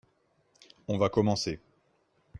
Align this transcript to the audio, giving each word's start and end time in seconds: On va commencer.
On 0.87 0.97
va 0.97 1.09
commencer. 1.11 1.59